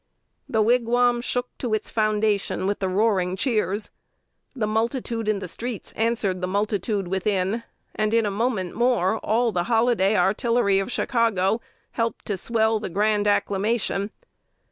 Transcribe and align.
The 0.49 0.63
Wigwam 0.63 1.21
shook 1.21 1.55
to 1.59 1.75
its 1.75 1.91
foundation 1.91 2.65
with 2.65 2.79
the 2.79 2.89
roaring 2.89 3.35
cheers. 3.35 3.91
The 4.55 4.65
multitude 4.65 5.27
in 5.27 5.37
the 5.37 5.47
streets 5.47 5.93
answered 5.93 6.41
the 6.41 6.47
multitude 6.47 7.07
within, 7.07 7.61
and 7.93 8.11
in 8.11 8.25
a 8.25 8.31
moment 8.31 8.73
more 8.73 9.19
all 9.19 9.51
the 9.51 9.65
holiday 9.65 10.17
artillery 10.17 10.79
of 10.79 10.91
Chicago 10.91 11.61
helped 11.91 12.25
to 12.25 12.35
swell 12.35 12.79
the 12.79 12.89
grand 12.89 13.27
acclamation. 13.27 14.09